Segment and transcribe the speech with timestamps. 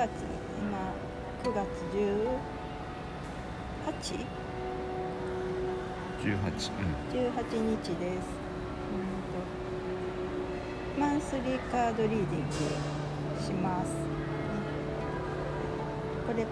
[0.00, 0.08] 月
[0.58, 0.94] 今
[1.44, 2.24] 9月18
[6.24, 7.12] 18うん。
[7.12, 7.20] 18
[7.60, 8.24] 日です、
[8.96, 9.04] うん
[10.96, 12.54] と、マンスリーカードリーディング
[13.44, 13.92] します。
[16.26, 16.46] これ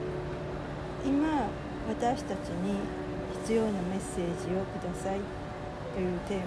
[1.06, 1.48] 今
[1.88, 2.80] 私たちに
[3.44, 5.20] 必要なメッセージをください。
[5.94, 6.42] というテ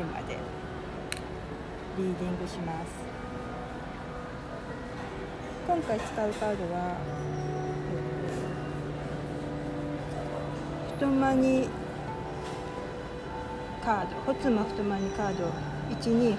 [0.00, 0.38] ーマで
[1.98, 3.23] リーディングします
[5.74, 6.96] 今回使うカードは、
[10.94, 11.68] 太マニ
[13.84, 15.50] カードホツマ太マニカード
[15.90, 16.36] 128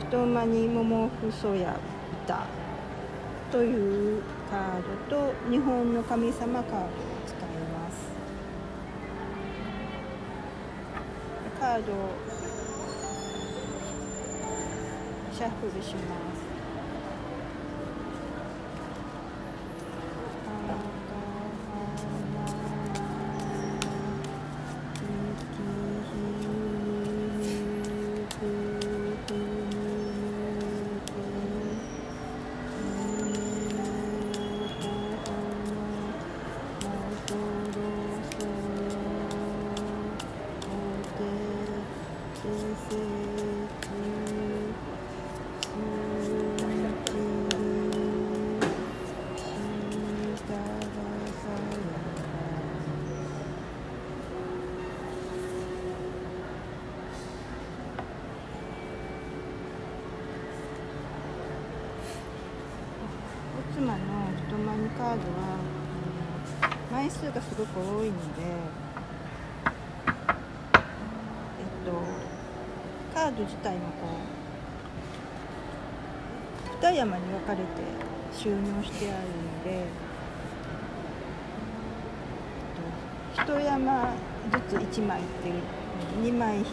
[0.00, 1.80] 太マニモモフソヤ
[2.26, 2.46] 歌
[3.50, 6.90] というカードと日本の神様カードを
[7.26, 8.12] 使います。
[11.58, 12.10] カードを
[15.32, 16.37] シャッフルします。
[67.58, 68.40] ごく多いのでえ
[71.64, 71.90] っと
[73.12, 73.86] カード自体もこ
[76.82, 77.64] う二山に分かれて
[78.32, 79.32] 収納してあるの
[79.64, 79.86] で、え
[83.42, 84.14] っと、一山
[84.52, 85.54] ずつ1枚っていう
[86.22, 86.68] 2枚引き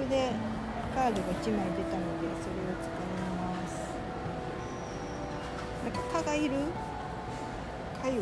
[0.00, 0.32] グで
[0.94, 3.04] カードが1枚出たのでそれを使い
[3.36, 3.70] ます。
[5.84, 6.56] なんか蚊がいる？
[8.00, 8.18] かゆい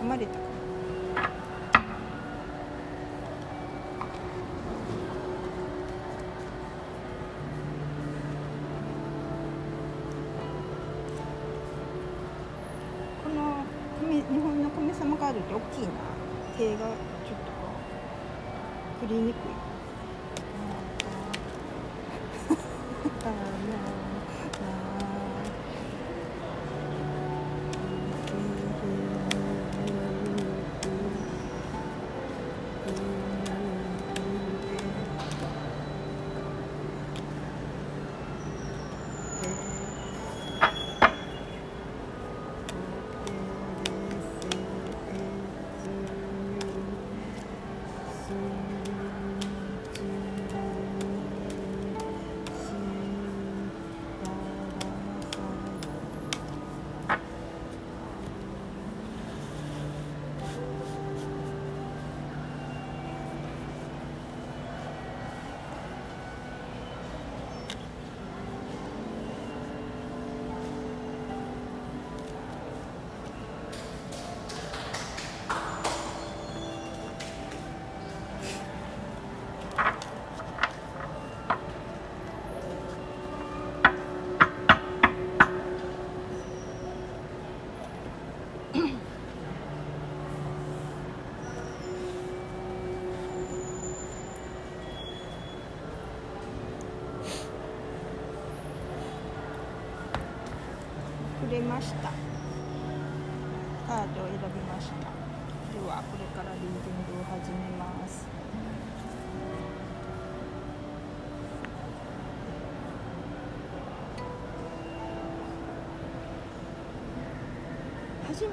[0.00, 0.38] 噛まれたこ
[13.28, 13.64] の
[14.10, 15.92] 日本の神様カードって大きいな。
[16.58, 17.68] 手がちょっとこ
[19.04, 19.59] う振りにくい。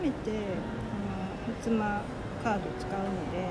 [0.02, 2.02] めてあのふつま
[2.44, 3.48] カード使うので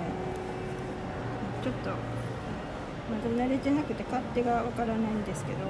[1.62, 5.69] ちょっとまだ慣れてなくて勝手がわからないんですけどえー、っ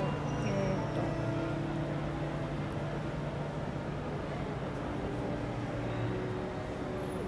[0.94, 1.36] と。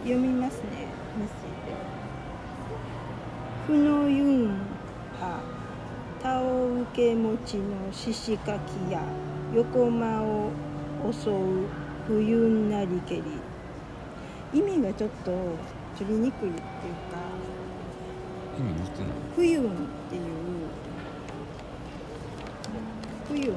[0.05, 0.87] 読みますね
[1.19, 1.73] メッセージ
[3.69, 4.49] 「負のユン
[5.21, 5.41] は
[6.23, 9.03] 田を受け持ちの獅子かきや
[9.55, 10.51] 横間を
[11.13, 13.23] 襲う冬なりけり」
[14.55, 15.31] 意味がちょっと
[15.99, 16.63] 取りにくいっていう
[17.13, 17.19] か。
[18.59, 19.67] 意味似てない「冬ん」っ
[20.09, 20.23] ていう
[23.29, 23.53] 「冬。
[23.53, 23.55] ん」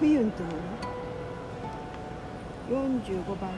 [0.00, 0.42] 冬んって
[2.70, 3.48] 何 ?45 番。
[3.48, 3.50] こ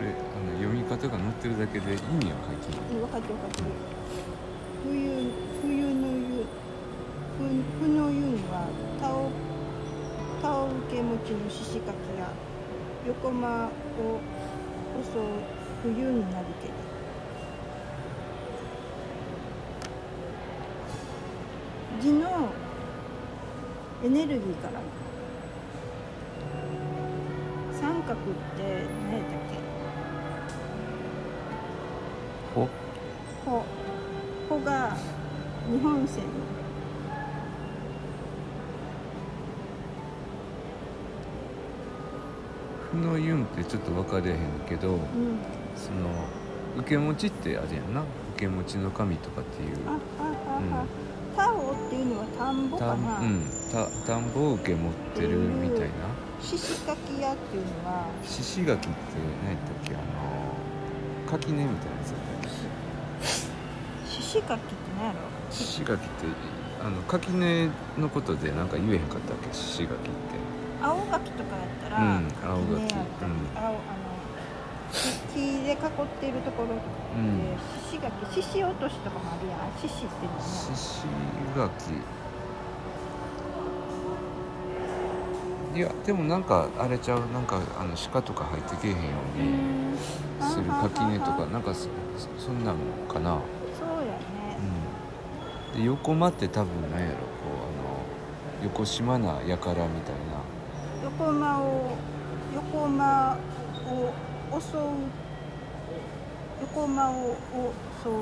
[0.00, 2.90] れあの読み方が載ってるだけで意味は書いてない。
[2.90, 3.66] うん分かってる分かってる。
[4.84, 6.46] 冬冬の湯
[7.36, 7.44] ふ
[7.84, 8.68] ふの湯は
[9.00, 9.30] タオ
[10.40, 12.30] タオ受け持ちの獅子かきや
[13.06, 13.70] 横間を
[15.02, 15.22] 襲う
[15.82, 16.72] 冬になるけり
[22.00, 22.50] 字の
[24.04, 24.80] エネルギーから
[27.72, 28.16] 三角っ
[28.56, 29.58] て何やったっけ？
[32.54, 32.68] ほ。
[33.44, 33.64] ほ。
[34.48, 34.96] ほが
[35.70, 36.24] 日本線
[42.94, 44.38] のゆんってちょっと分かれへん
[44.68, 44.98] けどうん。
[45.76, 46.10] その
[46.78, 48.02] 受け持ちってあれやんな。
[48.36, 49.76] 受け持ちの神とかっていう。
[49.88, 50.24] ああ
[50.78, 50.84] ああ、
[51.36, 53.42] タオっていうのは田んぼたかな、うん。
[53.72, 55.88] た田んぼを受け持ってるみたいな。
[56.40, 58.06] 獅子かき屋っていうのは。
[58.24, 58.78] 獅子垣って
[59.44, 59.94] 何やったっけ？
[59.94, 60.02] あの
[61.30, 62.14] 垣根みたいなやつ
[64.08, 65.18] 獅子かきって何やろ？
[65.50, 66.10] 獅子垣って
[66.80, 69.52] あの垣根のことでなんか言えへんかったっけ？
[69.52, 69.98] 獅子垣って
[70.80, 73.48] 青柿とかやったら、うん青柿やったりうん。
[73.54, 73.78] 青あの
[74.90, 74.94] 木
[75.34, 75.78] 木で囲っ
[76.20, 77.56] てるところとかでうん。
[77.90, 79.58] 獅子垣獅子落としとかもあるやん。
[79.80, 81.12] 獅子っていうの獅ね。
[81.54, 81.94] 子垣
[85.74, 87.20] いやでもなんかあれちゃう？
[87.32, 89.02] なんかあの鹿とか入ってけえへんよ
[89.36, 89.98] うに
[90.50, 91.46] する垣根とか。
[91.52, 92.76] なんかそそそんなん
[93.06, 93.38] かな。
[93.78, 94.56] そうやね、
[95.74, 95.80] うん。
[95.80, 97.12] で横間って多分なんやろ？
[97.12, 97.20] こう
[98.62, 100.37] あの横島なやからみたいな
[101.18, 101.96] 横間を
[102.54, 103.36] 横間
[103.86, 104.80] を襲う
[106.60, 107.36] 横間を
[108.02, 108.12] 襲う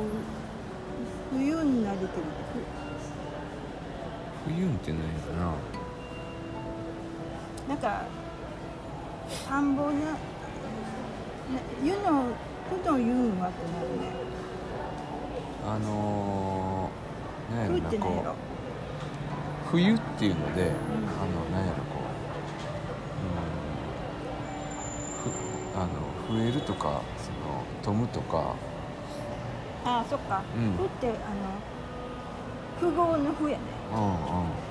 [1.31, 2.10] 冬になりける
[4.46, 5.52] 冬んってなんやろな
[7.69, 8.06] なんか
[9.46, 10.16] 田んぼなな
[11.84, 12.32] 湯の
[12.70, 14.10] ふの湯んはってなるね。
[15.69, 18.34] あのー、
[19.70, 22.06] 冬っていうので、あのなんやろこう、
[25.26, 28.55] うん、ふあの増えるとかその飛むとか。
[29.84, 30.76] ああそっか、うん。
[30.76, 31.17] ふってあの
[32.81, 33.64] 富豪のふやね。
[33.94, 34.17] うんうん。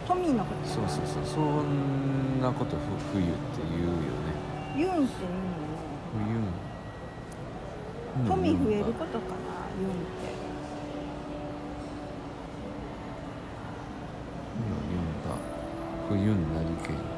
[0.08, 1.26] 富のことそうそうそう。
[1.26, 2.82] そんなことふ
[3.14, 3.34] 冬って
[3.72, 4.36] 言うよね。
[4.76, 5.30] 湯んっていう
[6.14, 6.48] 冬、のね。
[8.18, 10.46] うん富増えることかな湯んって。
[16.08, 17.15] 冬になりけり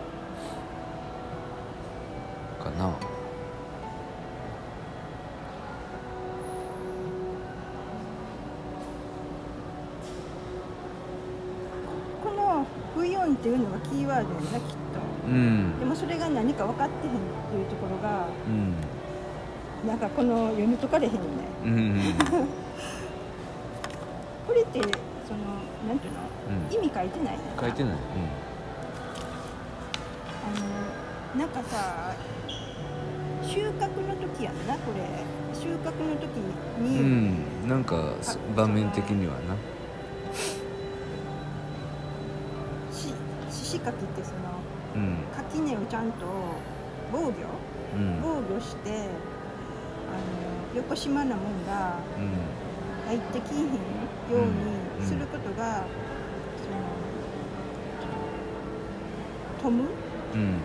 [13.28, 15.00] 冬ん」っていうのがキーワードやなきっと。
[15.28, 15.80] うん。
[15.80, 19.88] でもそれが何か分かってへんっていうところがうん。
[19.88, 21.26] なんかこの読み解かれへんよね。
[21.66, 22.02] うんうん
[24.48, 24.80] これって
[25.28, 25.40] その
[25.88, 26.20] なんていうの？
[26.50, 26.74] うん。
[26.74, 27.94] 意味書いてない書いてない。
[30.46, 30.50] あ
[31.36, 32.14] のなんかさ
[33.44, 35.04] 収穫の時やんなこれ。
[35.54, 36.30] 収穫の時
[36.80, 37.02] うに、ん、
[37.64, 39.56] うん、なんかそ場面的にはな
[43.92, 44.40] 獅子かきってその
[44.96, 45.18] うん。
[45.36, 46.26] 垣根をちゃんと
[47.12, 47.30] 防御？
[47.30, 48.20] うん。
[48.22, 49.08] 防御してあの
[50.76, 52.32] 横島なもんがうん。
[53.08, 53.70] 入ってきひんよ
[54.34, 54.36] う
[55.00, 55.86] にすることが、
[59.62, 59.84] その飛む？
[60.34, 60.60] うん。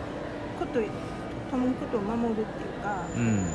[0.58, 3.46] こと飛むことを守るっていうかうん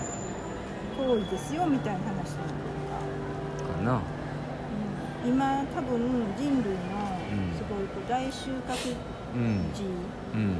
[0.97, 4.01] 行為ですよみたいな話なのか、かな。
[5.25, 5.99] うん、今多分
[6.37, 6.79] 人類の
[7.51, 7.53] ん。
[7.57, 8.95] すごいこう大収穫
[9.37, 9.71] うん。
[9.73, 9.83] 時
[10.33, 10.57] うん。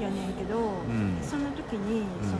[0.00, 1.18] やねんけど、ん。
[1.20, 2.38] その時にその、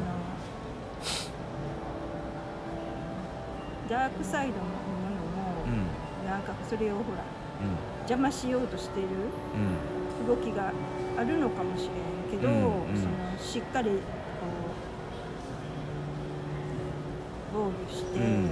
[3.88, 4.76] ダークサイドのものも、
[5.66, 5.68] う
[6.24, 6.30] ん。
[6.30, 7.24] なんかそれをほら
[7.60, 7.66] うん。
[8.08, 9.10] 邪魔しようとしてるう
[10.24, 10.26] ん。
[10.26, 10.72] 動きが
[11.18, 11.92] あるのかもしれ
[12.36, 12.86] んけど、その
[13.38, 14.00] しっかりこう
[17.52, 18.48] 防御して、監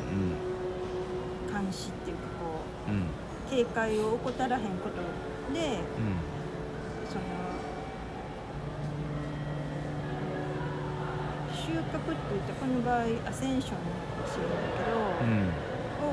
[1.73, 2.95] 視っていうかこうん。
[2.95, 2.97] う
[3.51, 4.97] 警戒を怠らへんこと。
[5.55, 5.83] でうん
[7.09, 7.23] その
[11.55, 11.91] 収穫って
[12.33, 13.83] 言ったらこの場合アセンションか
[14.21, 15.49] もしれないけど、うん
[15.99, 16.11] を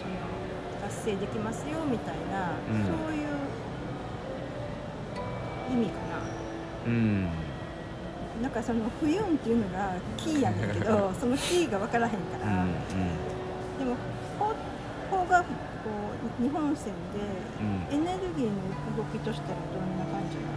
[0.00, 0.12] その
[0.82, 2.84] 達成できますよみたいな、うん。
[2.84, 3.28] そういう
[5.72, 5.98] 意味か
[6.86, 7.24] うん。
[7.24, 7.30] な
[8.42, 12.72] なんかその「冬ん」っていうのがキーやねんけど そのキーが分からへんから、うん
[13.78, 14.17] でも法法がこう
[16.40, 17.88] 日本線うん。
[17.88, 18.52] でエネルギーの
[18.96, 20.48] 動きとしたらどんな感じなの？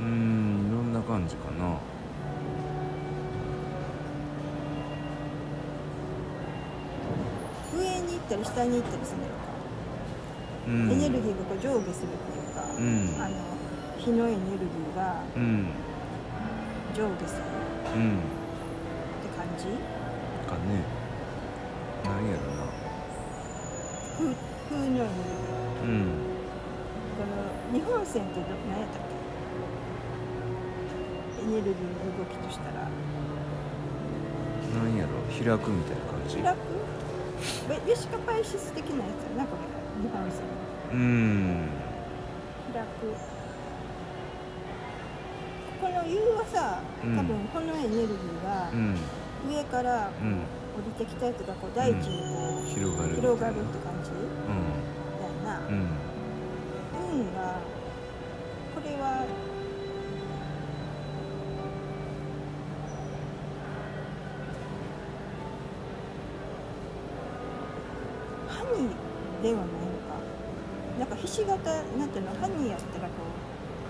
[0.00, 1.78] うんうんどんな感じかな。
[7.78, 9.32] 上に行ったり下に行ったりするのか、
[10.66, 10.90] うん。
[10.90, 13.22] エネルギーがこう上下するっていうか、うん。
[13.22, 13.36] あの
[14.00, 15.66] 火のエネルギーがうん。
[16.96, 17.42] 上下する
[17.94, 18.16] うん。
[18.16, 18.20] っ
[19.22, 19.64] て感じ？
[20.48, 20.82] かね。
[22.04, 22.64] なんやろな。
[24.16, 24.34] 風
[24.68, 26.08] 風のエネルギーうん。
[27.14, 29.00] この日本線ってど何やったっ
[31.38, 31.44] け？
[31.44, 31.76] エネルギーの
[32.18, 32.88] 動きとしたら。
[34.80, 35.10] なんやろ？
[35.28, 36.38] 開くみたいな感じ。
[36.38, 37.96] 開く？
[37.96, 39.60] シカパイシス的なやつやなこれ。
[40.02, 40.40] 日本線。
[40.92, 41.68] うん。
[42.72, 43.14] 開く
[45.90, 47.16] この U はさうん。
[47.16, 48.94] 多分このエネルギーがうん。
[49.50, 50.46] 上からうん。
[50.70, 54.14] 降りてきたやつがこう大地にこう広がる広がるって感じう
[55.18, 55.68] だよな、ん。
[55.68, 55.88] うん
[57.18, 57.58] 運が
[58.74, 59.26] これは
[68.48, 70.20] ハニーではないのか。
[70.98, 71.48] なんかひし形
[71.98, 73.14] なんていうのハニーやったらこ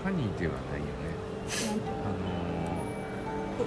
[0.03, 3.65] ハニーではないよねののー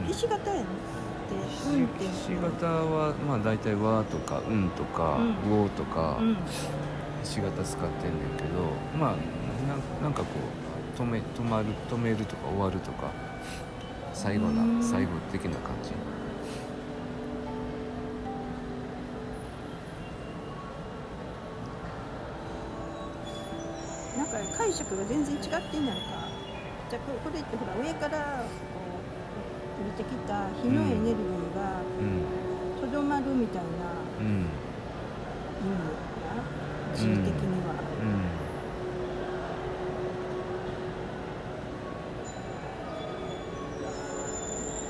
[0.00, 0.06] うん。
[0.06, 1.34] ひし形やねって
[1.68, 6.36] 運っていうひし形はまあ大体「和」とか「うん」とかうん「うお」とかうん
[7.22, 9.16] ひし形使ってんねんけどまあ
[9.68, 10.26] なんなんかこ
[10.96, 13.10] う止め止まる止めるとか終わるとか
[14.14, 14.80] 最後うん。
[14.80, 15.90] な最後的な感じ。
[24.16, 26.25] なんか解釈が全然違ってんやんか
[26.88, 28.80] じゃあここれってほら上からこ
[29.80, 32.22] う降りてきた火のエネルギーがうん。
[32.80, 33.68] とどまるみたいな
[34.20, 34.26] うん。
[34.26, 35.80] 意味
[36.22, 36.44] かな
[36.94, 37.18] 字的に
[37.66, 37.74] は、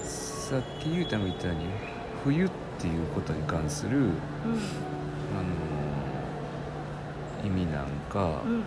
[0.02, 0.04] うん。
[0.04, 1.66] さっき言うたみたいに
[2.22, 4.10] 冬っていうことに関する、うん。
[4.12, 4.20] あの
[7.42, 8.62] 意味なんか、うん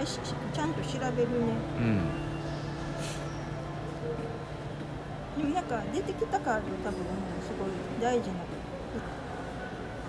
[0.00, 1.36] 回しちゃんと調べるね。
[1.78, 2.00] うん
[5.36, 6.98] でもなんか出てきたカード多分
[7.40, 7.68] すごい
[8.02, 8.34] 大事な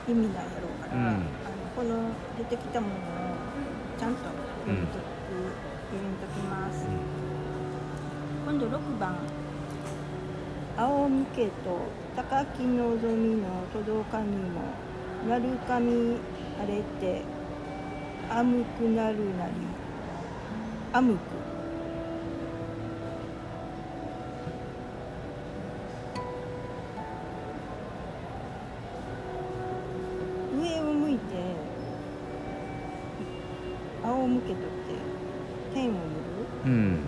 [0.10, 1.08] 意味なんやろうから、うん。
[1.08, 1.20] あの
[1.76, 2.98] この出てきたものを
[3.98, 4.24] ちゃんと
[4.66, 5.00] 読みとく、
[5.92, 6.86] 読みときます、
[8.46, 9.16] 今度6番。
[10.78, 11.52] 青みけと
[12.16, 14.62] 高き望みの届かにも
[15.30, 16.18] なるかみ
[16.58, 17.22] 晴れて
[18.30, 19.71] あむくなるなり
[20.94, 21.20] あむく
[30.60, 31.22] 上を向いて
[34.04, 34.62] 仰向けとって
[35.74, 36.02] 天を見る。
[36.66, 36.72] うん。
[36.72, 37.00] うん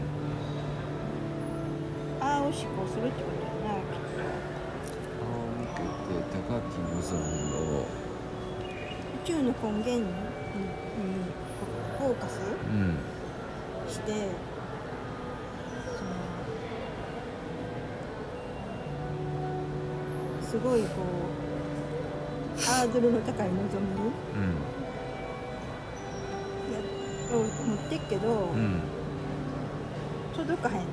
[2.22, 4.08] ああを思考するってことやなきっ
[5.20, 5.28] 仰
[5.60, 7.88] 向けて高き望みをと。
[9.24, 10.08] 宇宙の根源に、うん、
[11.98, 12.40] フォーカス。
[12.40, 13.13] うん
[13.90, 16.12] してその
[20.42, 20.88] すごいこ
[22.58, 23.58] うハードルの高い望み
[24.36, 24.56] うん
[26.74, 26.80] や
[27.36, 28.82] を持ってっけど、うん
[30.36, 30.84] 届かへんで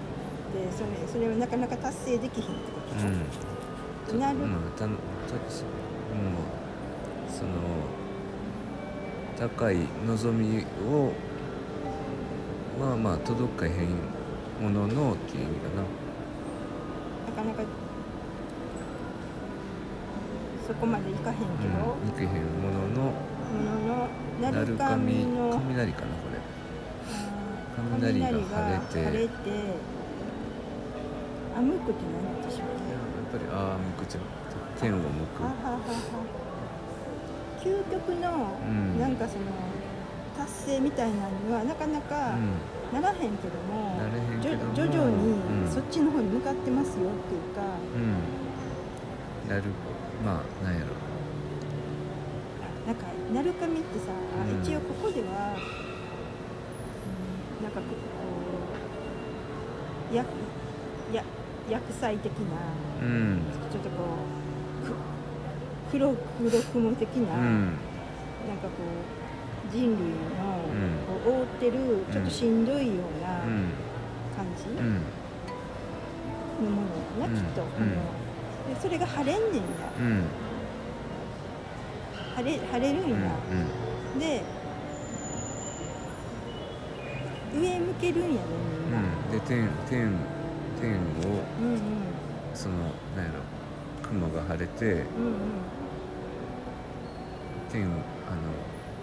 [0.70, 4.38] それそれをなかなか達成できひんってことうんでしょ、なる。
[4.38, 4.92] うんたたうん
[7.26, 7.50] その
[9.38, 11.12] 高い望みを
[12.80, 13.72] まあまあ届かへん
[14.58, 15.82] もののっていう意味かな。
[15.82, 17.62] なかなか
[20.66, 21.44] そこまでいかへんけど、
[22.02, 23.12] うん、いけへんもののも
[23.60, 24.08] のの
[24.40, 26.40] なる神の雷かなこれ。
[28.00, 29.04] 雷が晴れて。
[29.04, 29.34] 晴れて
[31.54, 32.96] あむくって何でしょうねや
[33.28, 34.22] っぱりああ向くちゃう。
[34.80, 35.42] 天を向く。
[37.62, 38.99] 究極の、うん。
[38.99, 39.44] なんかその
[40.40, 42.35] 達成みたいなのにはなかなか
[42.92, 44.00] うならへんけども,、
[44.42, 45.70] 徐々にうん。
[45.70, 47.99] そっちの方に向かってますよっていうか、んう
[49.47, 49.49] ん。
[49.49, 49.62] なる
[50.25, 50.87] まあなんやろ。
[52.87, 54.06] なんか鳴神ってさ、
[54.50, 54.62] うん。
[54.62, 55.30] 一応ここでは、う
[57.61, 57.87] んなんかこ
[60.11, 60.25] うや
[61.12, 61.23] や
[61.68, 62.38] 薬剤的な
[63.02, 63.42] うん。
[63.70, 63.94] ちょっとこ
[64.82, 64.94] うく
[65.92, 67.76] 黒黒雲的な、うん。
[68.49, 69.19] なんかこう
[69.72, 73.70] 人類の覆ってるちょっとしんどいようなうん
[74.36, 75.02] 感じのうん
[76.74, 78.74] ものやな、うんきっとこの、うん。
[78.74, 79.60] でそれが晴れんねんや
[79.98, 80.24] うん。
[82.36, 83.10] 晴れ晴れるんうん。
[83.10, 83.30] や、
[84.18, 84.42] で
[87.54, 88.36] 上向けるんやね
[88.84, 89.30] みんな、うん。
[89.30, 90.12] で天天
[90.80, 90.98] 天を
[91.60, 91.80] うん、うん。
[92.54, 92.74] その
[93.16, 93.40] なんやろ
[94.08, 95.02] 雲が晴れてうんうん。
[97.70, 97.92] 天あの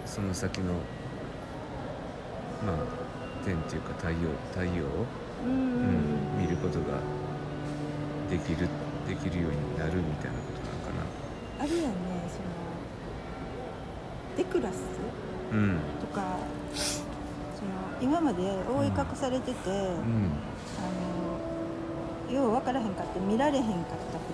[0.08, 0.72] その先の
[2.66, 2.76] まあ
[3.44, 4.16] 天っていうか太陽
[4.50, 5.06] 太陽を、
[5.46, 5.52] うん。
[5.52, 5.60] うん
[6.38, 6.98] うん、見ることが
[8.30, 8.66] できる
[9.06, 11.04] できるようになるみたいなことなのか
[11.60, 11.88] あれやね
[12.28, 12.48] その
[14.36, 14.74] デクラス？
[15.52, 15.78] なうん。
[16.00, 16.38] とか
[17.54, 20.30] その今まで覆い隠されてて、うん。
[20.78, 20.82] あ
[22.30, 24.24] のよう分からへんかって見られへんかったこ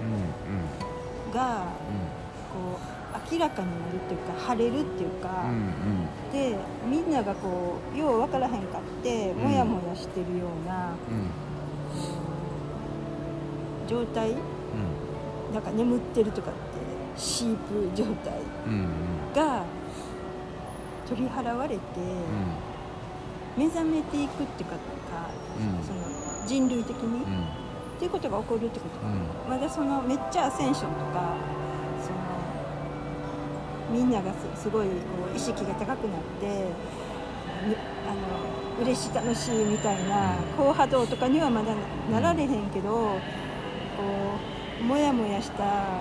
[0.00, 1.66] うんとが
[2.52, 2.95] こう
[3.30, 5.74] 明らかになるっていうか晴れるっていうか、うんうん
[6.32, 9.36] でみんながこうよう分からへんかってん。
[9.36, 11.30] モヤモヤしてるような、うん。
[13.88, 14.32] 状態？
[14.32, 14.38] うん。
[15.54, 16.58] なんか眠ってるとかって
[17.16, 18.34] シープ状態
[19.34, 19.64] が
[21.08, 21.80] 取り払われて、
[23.56, 24.76] 目覚めていくっていうか
[25.86, 26.00] その
[26.46, 27.44] 人類的に、うん。
[27.44, 27.46] っ
[27.98, 29.10] ていうことが起こるってことか、う
[29.48, 29.50] ん。
[29.50, 31.34] まだそのめっちゃアセンションとか
[32.02, 32.18] その
[33.90, 34.92] みんながすすごいこ
[35.32, 36.46] う意識が高くなって
[37.68, 37.76] ぬ
[38.08, 41.74] あの嬉しい楽しいみたいな高波動とかにはまだ
[42.10, 43.18] なられへんけどこ
[44.80, 46.00] うモヤモヤしたなんか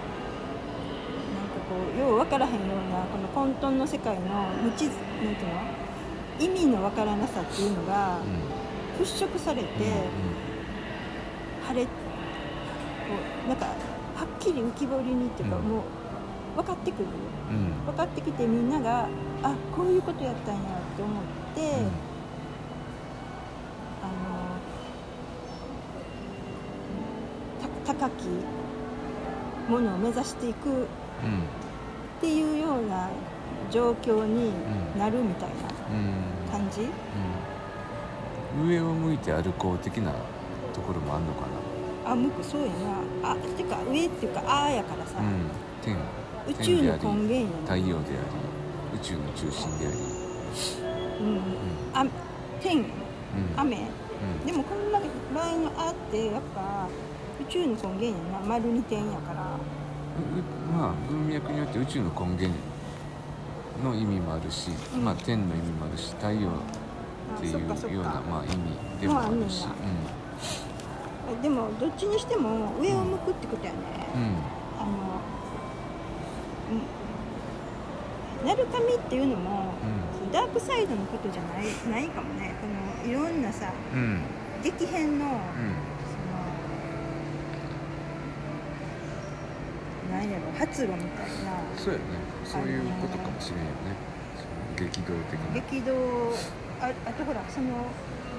[1.69, 5.61] こうよう分からへんようなこの混沌の世界の無知なんていうの？
[6.37, 8.19] 意味の分からなさっていうのが
[8.99, 9.67] 払拭されて、
[11.65, 11.91] 晴れこ
[13.45, 13.71] うなんかは
[14.25, 15.63] っきり浮き彫りにっていうか、うん。
[15.63, 15.81] もう
[16.55, 17.05] 分かってくる
[17.49, 17.85] うんうん。
[17.85, 19.07] 分かってきてみんなが
[19.43, 20.63] あこういうことやったんやっ
[20.95, 21.23] て思っ
[21.55, 21.75] て、
[24.01, 24.11] あの
[27.85, 28.27] た高き
[29.69, 30.83] ものを目指していくうん。
[30.83, 30.85] っ
[32.21, 33.09] ていうような
[33.71, 34.51] 状況に
[34.97, 35.55] なるみたいな
[35.91, 36.51] うん。
[36.51, 38.67] 感じ、うん。
[38.69, 40.13] 上を向いて歩こう的な
[40.73, 41.45] ところもあんのか
[42.07, 42.67] あ向くそうや
[43.23, 43.31] な。
[43.31, 45.49] あてか上っていうかあーやからさ、な、うん、
[45.81, 45.97] 天
[46.47, 47.47] 宇宙の根源やね。
[47.63, 49.97] 太陽であり宇宙の中心であり、
[51.19, 51.37] うん。
[51.37, 51.39] う
[51.93, 52.05] あ
[52.61, 52.89] 天んうん。
[53.57, 53.77] 雨。
[53.77, 54.45] うん。
[54.45, 56.87] でもこの場合の「あ」ってやっぱ
[57.41, 58.45] 宇宙の根源やな。
[58.47, 59.41] 丸二点やから。
[59.41, 62.49] ううまあ文脈によって宇宙の根源
[63.83, 65.03] の意味もあるし、うん。
[65.03, 67.59] まあ天の意味もあるし太陽っていう
[67.95, 68.55] ようなかまあ意味
[69.01, 69.75] でもあるし、ま
[71.41, 73.77] でもどっちにしても上を向くってことやね、
[74.15, 74.27] うんうん
[74.77, 75.21] あの
[78.45, 79.73] うん鳴神っていうのも、
[80.31, 82.53] ダークサイドのことじゃない ないかもね。
[82.61, 83.99] このいろんなさうん。
[83.99, 84.21] うん
[84.63, 85.31] 激変の、うん。
[86.09, 86.17] そ
[90.09, 92.05] のなんやろ発露みたいなそうやね。
[92.43, 93.93] そういうことかもしれんよね。
[94.75, 95.53] 激動的な。
[95.53, 96.33] 激動
[96.81, 97.67] ああとほらその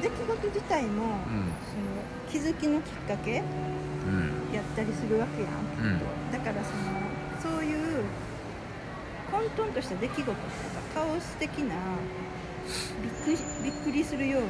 [0.03, 1.55] 出来事自体も、うん。
[1.63, 4.55] その気づきのきっかけうん。
[4.55, 6.01] やったりするわけやん、うん。
[6.33, 7.06] だからその
[9.57, 10.39] 混沌とした出来事とか
[10.95, 11.75] カオス的な
[13.03, 14.49] びっくりびっくりするような、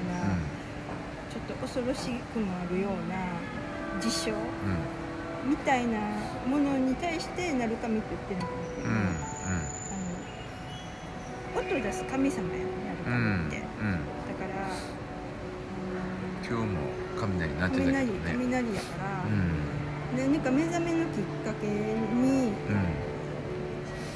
[1.30, 3.16] ちょっと恐ろしくもあるような
[4.00, 5.50] 事象うん。
[5.50, 6.00] みたいな
[6.46, 9.18] ものに対して鳴る神って言ってるんない、
[11.54, 14.50] あの音を出す神様やね鳴る神って、うんだから、
[16.42, 16.78] 今日も
[17.16, 18.20] 雷鳴うんってたけど雷ね。
[18.26, 20.26] 雷やから、うん。
[20.32, 22.52] 何か目覚めのきっかけに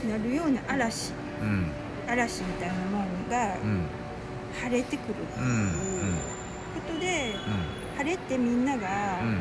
[0.08, 1.12] なるような嵐。
[1.42, 1.48] うん。
[1.48, 1.66] うん
[2.08, 3.86] 嵐みたいなもんがうん。
[4.60, 5.12] 晴れてくる。
[5.12, 5.48] ってうん。
[5.48, 5.72] いう
[6.74, 7.34] ことで、
[7.98, 9.28] 晴れてみんながうん。
[9.28, 9.38] うん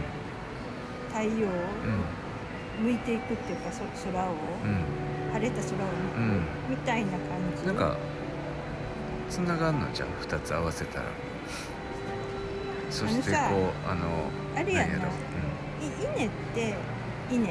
[1.09, 1.51] 太陽を
[2.79, 2.85] うん。
[2.85, 4.27] 向いていくっていうかそ空を、
[4.63, 5.33] うん。
[5.33, 5.77] 晴れた空を
[6.17, 6.27] うん。
[6.33, 7.19] 向くみたいな感
[7.59, 7.65] じ。
[7.65, 7.97] なんか
[9.29, 11.05] つながんのじゃん2つ合わせたら。
[12.91, 14.93] そしてこうあのあれやな。
[14.93, 15.07] 何ろ
[15.81, 16.75] い稲って
[17.31, 17.49] 稲。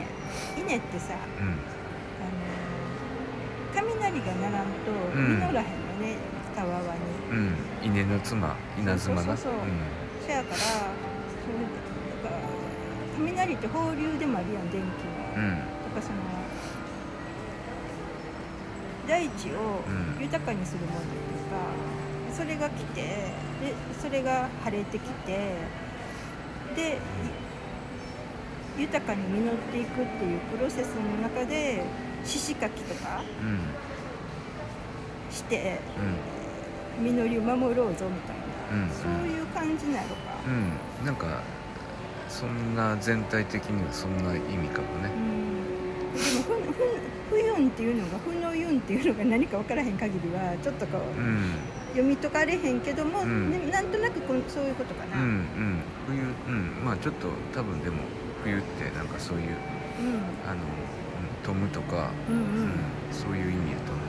[0.57, 1.78] 稲ってさうん
[4.18, 5.37] うんあの雷がならんとうん。
[5.37, 6.16] 実らへんのね、
[6.54, 7.00] たわわに
[7.31, 7.54] うん。
[7.83, 9.22] 稲の妻稲妻な。
[9.22, 9.52] そうそうそう
[10.26, 11.54] そやからそれ
[12.22, 12.40] だから
[13.16, 15.42] 雷って放流でもあるやん電気の。
[15.42, 15.48] うん。
[15.48, 15.57] うん
[15.88, 16.18] とかその
[19.09, 20.22] 大地をうん。
[20.22, 25.54] 豊かにするものっていうか、それが来てでそれが晴れてきて
[26.76, 26.98] で
[28.76, 31.83] い豊かに実っていくっていうプロセスの中で
[32.24, 33.59] 獅子かきとかうん。
[33.59, 33.88] し
[35.49, 35.81] て
[36.99, 37.05] うん。
[37.05, 38.91] 実りを守ろうぞみたいな、うん。
[38.91, 40.15] そういう感じなのか、
[41.01, 41.07] うん。
[41.07, 41.43] なんか
[42.29, 45.11] そんな全体的にはそんな意味かもね。
[45.15, 46.15] うん。
[46.15, 46.79] でもふふ
[47.31, 51.55] 不運っていうのが不の運っていうのが何か分からへん限りはちょっとこう、うん。
[51.93, 53.51] 読み解かれへんけども、うん。
[53.51, 55.83] ねなんとなくこんそういうことかな、うんうん。
[56.09, 56.85] 冬うん。
[56.85, 58.03] まあちょっと多分でも
[58.43, 59.57] 冬ってなんかそういう
[60.47, 62.63] あの、うん、飛むとか、うんうんうん。
[62.65, 62.71] うん、
[63.13, 64.08] そういう意味やと思う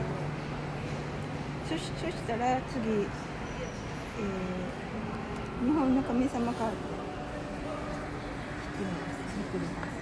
[1.70, 3.06] そしそしたら次、えー
[5.60, 6.80] 日本の神様カード引
[8.80, 9.20] きます。
[9.36, 10.00] めくります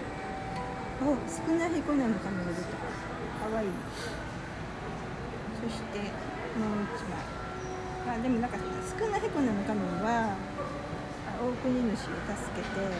[1.02, 3.68] お少ない子なの神が出たかわいい。
[5.58, 7.18] そしてもう一枚。
[8.06, 10.38] まあでもなんか少ない子なの神は
[11.26, 12.08] あ大国主を助
[12.54, 12.94] けて、うん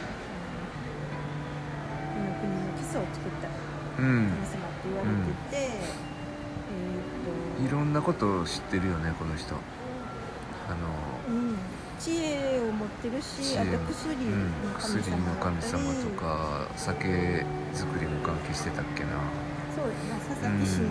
[2.13, 3.47] この国の基礎を作った
[3.95, 6.18] 神様って言われてて、えーっと
[7.65, 9.55] いろんなことを知ってるよねこの人。
[10.69, 10.77] あの
[11.29, 11.57] うん、
[11.99, 15.25] 知恵を持ってるしあと薬うんの神薬の
[15.63, 19.11] 様とか酒造りも関係してたっけな。
[19.75, 20.89] そうやな佐々木氏の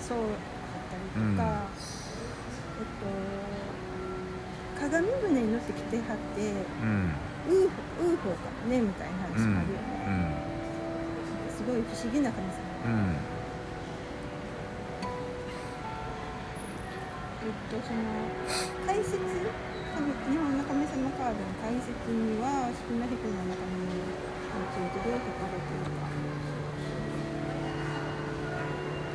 [0.00, 1.62] 僧だったりとか、
[2.78, 2.86] えっ
[4.78, 7.12] と鏡船に乗ってきてはってうん。
[7.48, 8.28] ウーフォーか
[8.64, 10.34] もねみたいな話うんもあるよね、
[11.56, 12.52] すごい不思議な神様。
[12.86, 13.37] うん
[17.48, 18.04] えっとその
[18.84, 23.88] 解説神日本の神様カードの解説には少な彦の中に
[24.68, 26.12] ついてどう書かれているか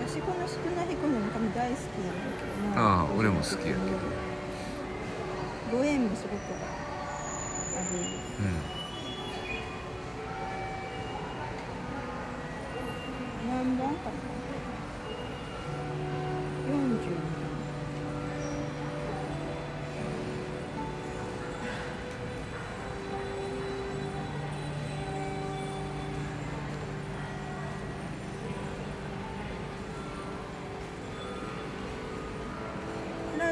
[0.01, 2.73] 私この少な彦の神大好きなんだけども。
[2.75, 3.77] ああ俺も好きやけど。
[5.77, 6.57] ご縁もすごくあ
[7.93, 7.99] る。
[8.77, 8.82] うん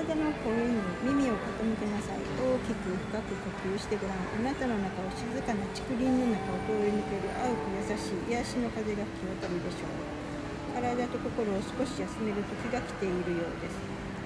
[0.02, 2.26] 体の声に耳を傾けなさい。
[2.34, 4.18] 大きく深く呼吸してごらん。
[4.18, 10.74] あなたの中を静かな竹林の中を通り抜ける青く優しい癒しの風が吹き渡るでしょう。
[10.74, 13.78] 体と心を少し休める時が来ているようです。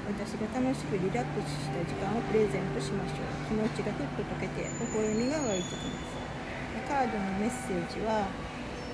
[0.07, 6.87] 私が楽しくリラックスした時間をプレゼントしましょう気持ちがふっと溶けて微笑みが湧いてきます。
[6.87, 8.31] カードのメッセージは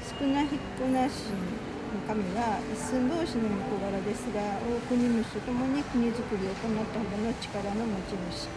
[0.01, 1.70] 少なひっこなしの
[2.07, 8.47] 神は一寸法師の横柄ですが大国主と共に国づくりを行ったほどの力の持ち主。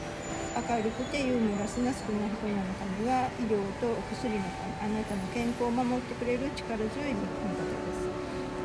[0.54, 4.46] 明るくてユーモラスな少なひこなの神は医療とお薬の
[4.78, 8.06] 神あなたの健康を守ってくれる力強い味方です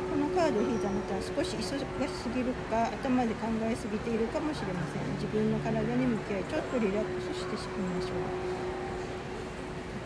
[0.06, 1.82] このカードを引いたあなたは少し忙し
[2.14, 2.30] す。
[2.30, 8.08] ぎるか頭で考えすぎているかもしれません自分の体に向き合いちょっとリラックスしてみましょ
[8.46, 8.49] う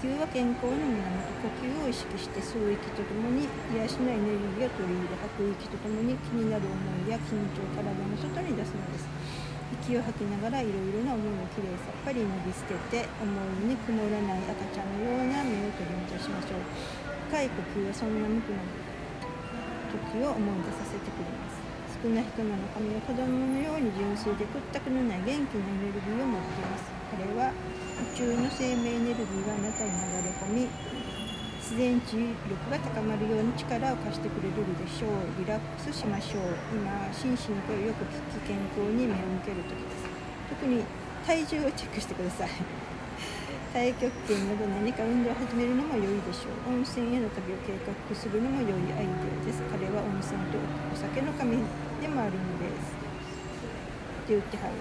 [0.04, 1.00] 吸は健康の源
[1.40, 6.76] 呼吸を意識して吸う息とともに癒しのエネルギーを取り入れ吐く息とともに気になる思
[7.08, 9.08] いや緊張を体の外に出すのです。
[9.80, 13.32] 息を吐きながらいろいろな思いをきれいさっぱり脱ぎ捨てて思
[13.64, 16.68] いに曇らない赤ちゃんのような目を取り戻しましょう。
[17.32, 18.60] 深い呼吸はそんな無くな
[19.88, 21.53] 時を思い出させてくれます。
[22.04, 26.84] 少な人なの神は子供のように純粋で屈託のない元気なエネルギーを持っています。
[27.08, 30.68] これは宇宙の生命エネルギーがあなたに流れ込み
[31.64, 40.04] 自然治癒力が高まるように力を貸してくれるでしょうリラックスしましょう今心身の声をよく聞き健康に目を向ける時です
[40.60, 40.84] 特に
[41.24, 42.84] 体重をチェックしてください。
[43.74, 46.70] 太極拳など何か運動を始めるのも良いでしょう。
[46.70, 49.10] 温泉への旅を計画するのも良いアイデ
[49.42, 49.62] アです。
[49.66, 50.58] 彼は温泉と
[50.94, 51.58] お酒の神。
[52.04, 54.76] でもあるのですって言ってはる。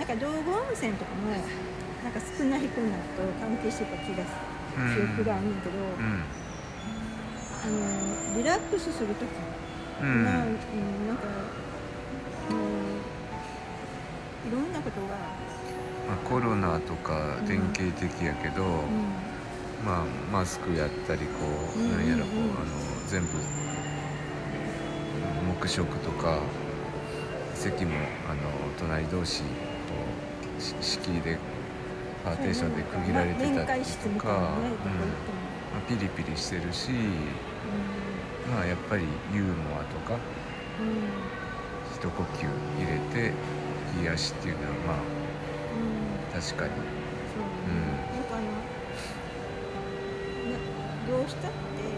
[0.00, 4.56] なんか道後温泉とかもなんか少ない子なと関係してた気がする。
[4.96, 6.24] 記憶があるんだけど、うん。
[7.64, 9.28] あのリラックスする時
[10.00, 10.24] うん。
[10.24, 10.56] まあ、うん、
[11.06, 11.24] なんか
[12.48, 12.56] も
[14.44, 15.08] ういろんなことが。
[16.08, 18.72] まあ、コロナとか典型的やけど、うん。
[19.84, 21.26] まあ、マスクやったりこ
[21.76, 21.92] う、うん。
[21.92, 22.64] なんやらこう、あの
[23.06, 23.28] 全部
[25.48, 26.40] 黙食とか
[27.54, 27.92] 席も
[28.28, 28.40] あの
[28.78, 29.48] 隣同士こ
[30.58, 31.38] うし仕切りで
[32.24, 34.48] パーテーションで区切られて面たりとか、ま
[35.78, 36.90] あ、ピリピリしてるし、
[38.50, 40.18] まあ、やっぱりユーモアとか
[41.94, 43.32] 一呼吸入れて
[44.02, 44.96] 癒しっていうのはまあ
[46.34, 46.42] うん。
[46.42, 46.70] 確かに、
[51.06, 51.92] どうしたって、う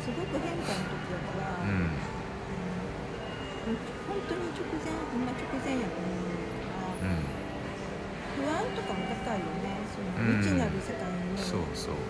[0.00, 1.90] ん、すごく変化の時だから、うんうん
[3.64, 3.72] 本
[4.28, 6.36] 当に直前今直前やと思う
[6.68, 7.24] から、うん、
[8.36, 12.02] 不安とかも高いよねその未知なる世界にそうそうこ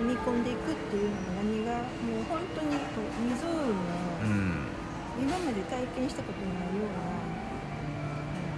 [0.00, 0.44] う踏み込ん。
[0.44, 4.68] でいくっていうのが何がもう本当にこう未曾有うの、ん。
[5.16, 7.00] 今まで体験したことないような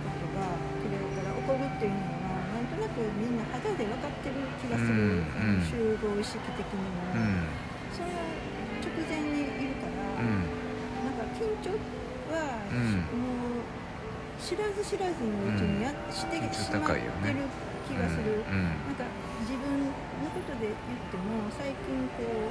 [0.09, 2.67] ことがこれから起こるっていうのはなん。
[2.67, 3.37] となくみん。
[3.39, 5.63] な肌で分かってる気がする、うん。
[5.63, 7.47] 集合意識的にも、うん。
[7.93, 8.09] その
[8.83, 10.17] 直前にいるから、
[11.37, 11.77] 緊張
[12.33, 13.05] は、うん。
[13.13, 13.69] もう
[14.41, 17.45] 知らず知らずのうちにや、して緊し張高まってる
[17.85, 18.73] 気がする、うん。
[18.89, 19.05] なんか
[19.45, 19.93] 自分の
[20.33, 22.49] ことで言っても最近こう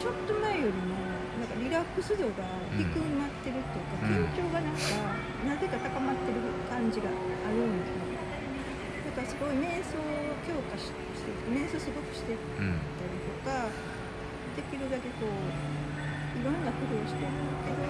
[0.00, 0.94] ちょっと前よりも
[1.42, 2.86] なんかリラックス度が低
[3.18, 4.30] まってるっていうか、うん。
[4.30, 4.86] 緊張がなんか
[5.44, 6.38] なぜか高まってる
[6.70, 8.06] 感じがあるんですよ。
[9.10, 13.66] だからすごい瞑想を強化しして瞑想すごくしてうんたりとか
[14.54, 15.34] できるだけこう
[16.40, 17.28] いろんな工夫をしてる
[17.68, 17.84] けど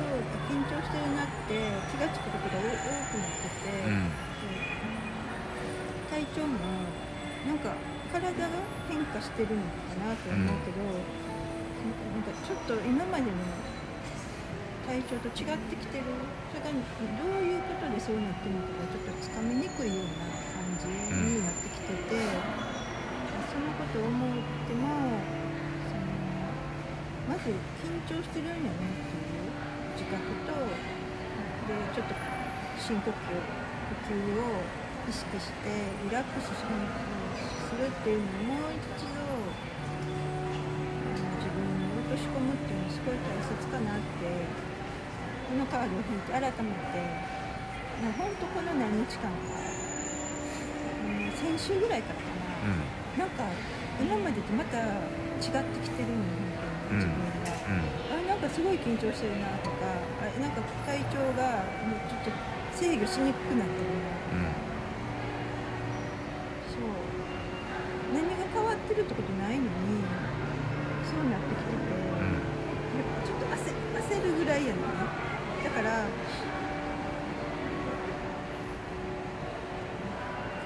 [0.51, 1.55] 緊張してるなって
[1.87, 4.11] 気が付くことが多多くなってて、うん。
[6.11, 6.59] 体調も
[7.47, 7.71] なんか
[8.11, 8.51] 体が
[8.91, 13.39] 変化してるのかなと思うけど、なんかちょっと今までの
[14.83, 16.11] 体調と違ってきてる
[16.51, 16.83] それがど
[17.39, 20.27] ういうことでそうなってるのかがちょっとつかみにくいような
[20.59, 22.19] 感じになってきてて、
[23.47, 25.39] そのことを思っても
[27.31, 29.55] まず緊張してるんやねっていう
[29.95, 30.19] 自覚
[30.51, 30.67] と
[31.71, 32.19] でちょっと
[32.75, 34.67] 深呼吸呼吸を
[35.07, 35.71] 意識して
[36.11, 36.75] リラックスする
[37.71, 38.83] するっていうのをもう一
[39.15, 39.31] 度あ
[41.23, 44.27] の自分に落とし込むっていうのはすごい大切かなって
[45.47, 46.99] このカードを引いて改めて
[48.03, 49.39] もうほんとこの何日間か、
[51.07, 52.27] うん、先週ぐらいからか
[53.15, 53.47] な、なんか
[54.03, 54.99] 今までとまた違っ
[55.39, 56.50] てきてるのに
[56.95, 57.47] 自分が。
[58.11, 62.35] あれなんかすごい緊張してるなとかあれなんか体調がもうちょっと
[62.75, 64.11] 制御しにくくなってるな。
[64.35, 64.59] うん。
[66.71, 66.91] そう。
[68.11, 69.71] 何が変わってるってことないのに
[71.07, 71.95] そうなってきてて、
[73.23, 73.71] ちょっと焦
[74.19, 76.07] 焦るぐらいやねんだから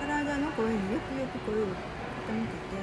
[0.01, 2.81] 体の声によくよく声を傾けて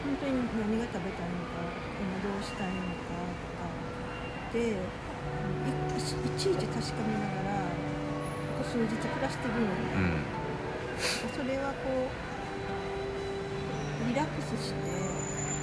[0.00, 1.60] 本当に何が食べたいのか
[2.00, 3.68] 今どうしたいのかとか
[4.52, 6.00] でいい
[6.38, 7.68] ちいち確かめながら
[8.56, 10.40] ここ数日暮らしてるのに、うん
[11.00, 12.12] それはこう
[14.08, 14.76] リラックスして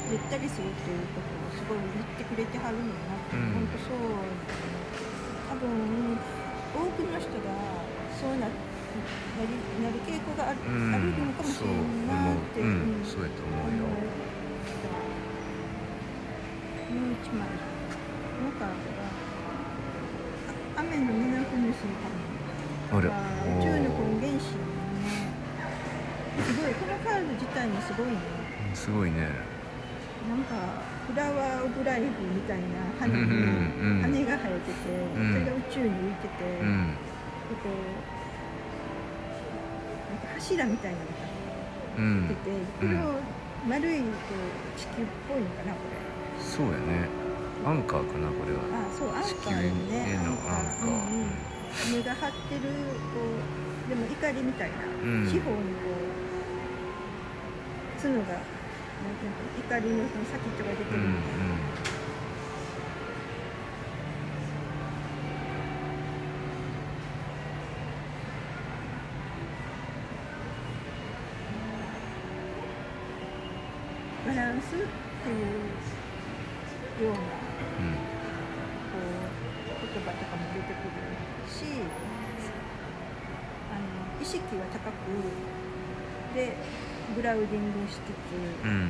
[0.10, 4.02] ゆったりするっていうことをすごい言ってくれてはるんだなって、うん本当そう
[5.46, 6.18] 多分
[6.74, 7.54] 多くの人が
[8.18, 8.77] そうなって
[9.38, 13.86] なりなる傾向がある,、うんあるのかもしれんなって、そう思ううんそうやと思うよ
[16.88, 18.70] もう一枚なんか
[20.78, 23.12] 雨のミナフヌスのあれ宇
[23.62, 25.34] 宙の根源子ね
[26.38, 28.18] すごいこのカード自体もすごいね
[28.74, 29.28] すごいね
[30.30, 30.56] なんか
[31.08, 32.66] フラワー・オブ・ライフみたいな
[33.00, 34.76] 花にうんうんうん羽が生えてて、
[35.16, 36.94] それが宇宙に浮いてて、うん
[37.48, 38.17] こう
[40.48, 41.12] 柱みたいなのが
[41.98, 43.20] うん出てて、これを
[43.68, 46.00] 丸いこう地球っぽいのかなこれ。
[46.40, 47.12] そうやね。
[47.66, 48.64] アンカーかなこれは。
[48.72, 50.16] あそうアンカーにね。
[50.16, 50.88] へのアンカー。
[50.88, 51.36] うんうん。
[51.92, 52.72] 目が張ってる
[53.12, 55.28] こうでも怒りみたいな、うん。
[55.28, 56.16] 四方にこう
[58.00, 61.57] 角がなんていうの怒りのその先っちょが出てうんうんるみたいな、バ
[84.56, 85.12] の意識は高く
[86.36, 86.56] で
[87.16, 88.08] グラウディングしつつ
[88.64, 88.72] うん。
[88.72, 88.90] うん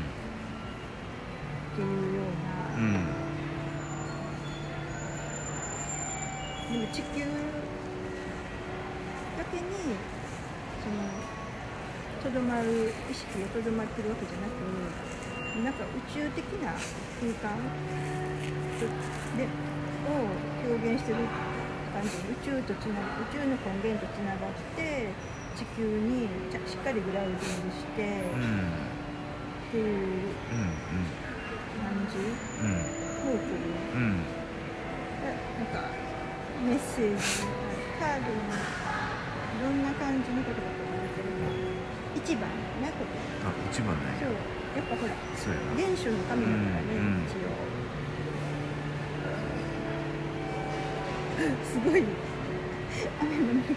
[1.77, 2.93] っていうような、うん。
[6.73, 7.21] でも地球
[9.51, 9.95] けに
[10.83, 10.97] その
[12.23, 14.57] とどまる意識がとどまってるわけじゃなく
[15.63, 16.73] なんか宇宙的な
[17.21, 17.57] 空間
[19.37, 19.47] で
[20.07, 20.27] を
[20.65, 21.17] 表現してる
[21.93, 22.09] 感じ。
[22.09, 25.13] 宇宙とつなが宇宙の根源とつながって
[25.57, 26.29] 地球に
[26.69, 27.41] しっかりグラウディング
[27.73, 28.77] して、うん
[29.67, 29.85] っていう
[31.81, 32.21] 感じ？
[32.21, 32.69] うん。
[32.69, 33.33] うん。
[33.33, 33.57] を送る
[33.95, 34.21] うん。
[34.21, 35.73] なん。
[35.73, 35.89] か
[36.63, 37.21] メッセージ
[37.99, 38.37] カードに
[39.57, 39.81] どん。
[39.83, 41.49] な感じのことが書かれてるか
[42.15, 43.17] 一番ねここ
[43.49, 44.13] あ一番なん。
[44.21, 44.37] そう
[44.77, 47.25] やっぱほらそうやな原初の神だからね、うん。
[47.25, 47.49] 一応
[51.65, 52.05] すごい
[53.21, 53.73] 雨の中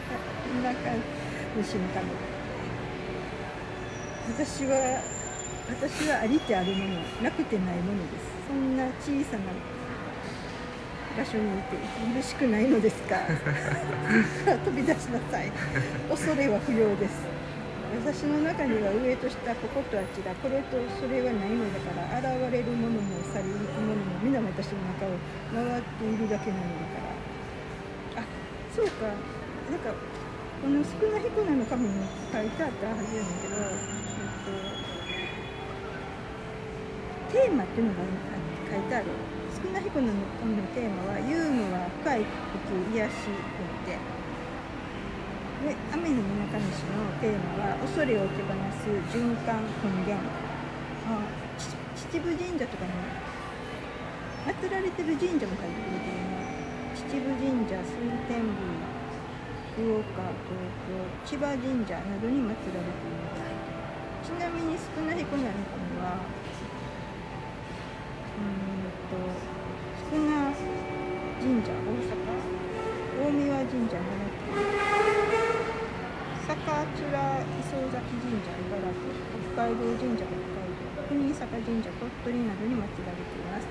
[0.61, 1.20] 中
[1.57, 2.03] の瞬間
[4.31, 5.03] 私は
[5.69, 9.51] 私はありてあるものなくてないものですそんな小さな
[11.19, 11.77] 場所にいて
[12.15, 13.19] 苦しくないのですか？
[14.65, 15.51] 飛び出しなさい。
[16.09, 17.19] 恐れは不要です。
[17.99, 25.19] 私の中には上と下こことあちらこれとそれはないのだから現れるものも去りゆくものも皆私の中を
[25.51, 27.03] 回っているだけなのだか
[28.15, 28.23] ら。
[28.23, 28.25] あ
[28.71, 29.11] そうか。
[29.11, 29.91] なんか
[30.61, 34.53] この少な彦名の紙に書いてあったはずやねんけど、えっと、
[37.33, 38.05] テーマっていうのが
[38.69, 39.07] 書いてある。
[39.57, 42.29] 少な彦名の紙のテーマは「ユーモア深い呼
[42.93, 43.97] 吸癒し」って。
[45.61, 50.21] で雨の中西のテーマは恐れを手放す循環根源。
[51.09, 51.25] あ
[51.97, 52.93] 秩父神社とかに
[54.47, 56.45] 祀られてる神社も書いてくれてるね。
[56.97, 57.97] 秩父神社水
[58.29, 59.00] 天宮。
[59.81, 60.93] 福岡東京
[61.25, 64.29] 千葉神社などに祀られています。
[64.29, 66.21] ちなみに少な彦名の神は
[68.37, 69.17] うんと
[70.05, 70.53] 少な
[71.41, 74.61] 神社大阪大三輪神社奈良県
[76.45, 77.09] 坂倉
[77.65, 79.17] 磯崎神社茨城
[79.49, 83.65] 北海道神社北海道国井坂神社鳥取などに祀られています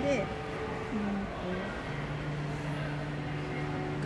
[0.00, 1.82] で、うんと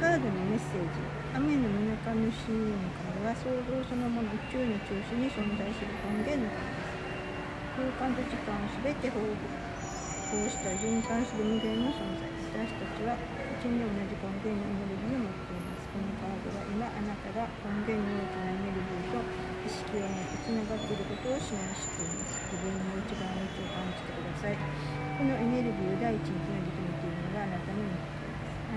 [0.00, 1.04] カードのメッセージ。
[1.36, 12.24] 雨の水上主の神は創造そのもの宇宙の中心に存在する根源の神です空間と時間を全て包こうした循環する無限の存在。
[12.32, 22.40] 私たちはうちに同じ根源のエネルギーを持っていますこのカードは今あなたが根源の大きなエネルギーと意識を持ってつながっていることを示しています。
[22.56, 24.56] 自分の一番内を感じてください。
[24.56, 28.05] このエネルギーを第一につなげてみているのがあなたの日課です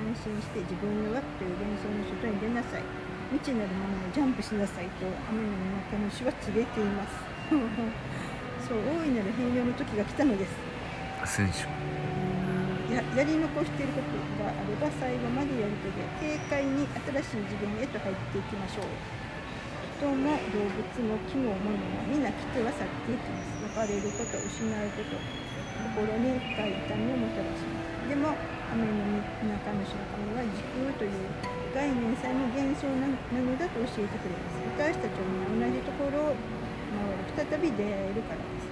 [0.10, 2.82] 安心して自分の枠という幻想の外に出なさい。
[3.30, 5.54] 未知なるものをジャンプしなさいと雨の
[5.86, 7.13] 中の主は告げています。
[8.65, 10.58] そう大いなる変容の時が来たのです。
[11.22, 12.89] アセンション。
[12.89, 18.89] ややり残していることがあれば最後までやり遂げ軽快に新しい次元へと入っていきましょう。
[20.02, 23.62] 人も動物も木も物も皆来ては去っていきます。
[23.78, 25.22] 別れること失うこと
[26.02, 28.10] 心に深い痛みをもたらします。
[28.10, 28.34] でも
[28.69, 29.17] 雨の
[29.49, 31.25] 中の白神は時空という
[31.73, 34.62] 概念さえも幻想なのだと教えてくれます。
[34.77, 36.38] 私たちは同じところを
[36.93, 38.69] 回る再び出会えるからです。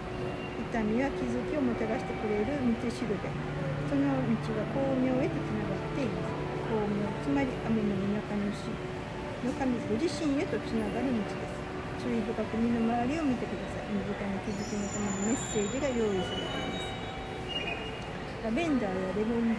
[0.70, 3.30] 痛みは気づきをもたらしてくれる道しるべ。
[3.90, 6.34] その道は光明へとつながっています。
[6.68, 8.70] 光明つまり雨の中の主
[9.46, 11.58] の神ご自身へとつながる道です。
[12.06, 13.90] 注意深く身の回りを見てください。
[13.90, 16.86] 身近な気づきのためのメッセージが用意されています。
[18.44, 19.58] ラベンダーやレモン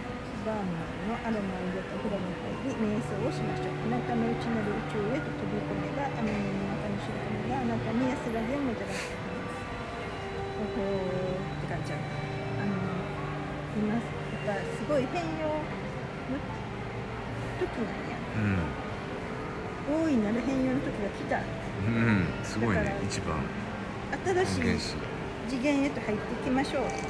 [0.49, 9.61] バームなどのアロマを入れたフラに入り瞑想をしましょうあなたの内なる宇宙へと飛び込めば雨の中の神があなたに安らぎをもたらしてくれます
[10.57, 12.73] ほほーって感じあの
[13.77, 16.41] 今やっぱすごい変容の
[17.61, 18.09] 時なん。
[18.09, 20.09] やうん。
[20.09, 21.45] 大いなる変容の時が来たう
[21.93, 22.25] ん。
[22.41, 23.37] すごいね一番
[24.25, 24.97] 新しい
[25.47, 27.05] 次元へと入っていきましょうだから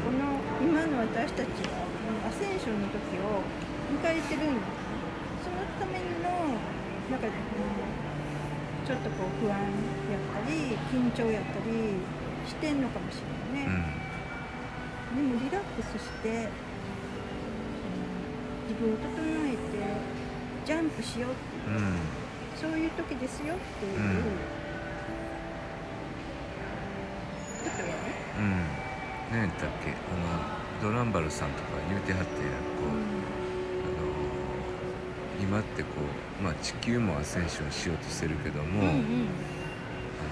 [0.00, 1.48] この今の私たち
[2.40, 3.44] はこの時を
[3.92, 4.64] 迎えてるんだ
[5.44, 6.56] そのための
[7.10, 7.36] なんか、うん。
[8.86, 12.00] ちょっとこう不安やったり緊張やったり
[12.48, 12.82] してん。
[12.82, 13.22] のかもし
[13.54, 13.72] れないね、
[15.14, 16.48] でもリラックスして、うん
[18.68, 19.06] 自分を整
[19.46, 19.56] えて
[20.64, 21.84] ジャンプしようっていう、うん。
[21.84, 21.98] うん。
[22.56, 24.22] そういう時ですよっていう、うん
[27.62, 27.92] ことやね。
[28.38, 28.44] うん。
[29.30, 29.90] 何やったっけ？
[29.90, 32.42] あのドランバルさんとか言うてはってこう、
[33.86, 34.10] あの
[35.40, 35.88] 今ってこ
[36.40, 39.28] う、まあ、地球もアセンションしようとしてるけども、うんうん。
[40.18, 40.26] あ